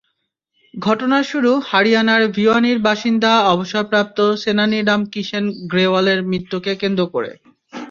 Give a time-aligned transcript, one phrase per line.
[0.73, 7.31] ঘটনার শুরু হরিয়ানার ভিওয়ানির বাসিন্দা অবসরপ্রাপ্ত সেনানী রাম কিষেণ গ্রেওয়ালের মৃত্যুকে কেন্দ্র করে।